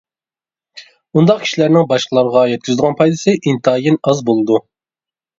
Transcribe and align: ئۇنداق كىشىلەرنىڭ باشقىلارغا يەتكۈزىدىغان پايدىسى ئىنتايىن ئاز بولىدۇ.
ئۇنداق 1.17 1.43
كىشىلەرنىڭ 1.43 1.85
باشقىلارغا 1.91 2.45
يەتكۈزىدىغان 2.51 2.97
پايدىسى 3.01 3.35
ئىنتايىن 3.51 3.99
ئاز 4.09 4.23
بولىدۇ. 4.31 4.59